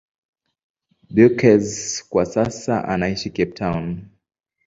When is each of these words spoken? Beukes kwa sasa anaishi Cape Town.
Beukes 1.11 2.03
kwa 2.09 2.25
sasa 2.25 2.87
anaishi 2.87 3.29
Cape 3.29 3.51
Town. 3.51 4.05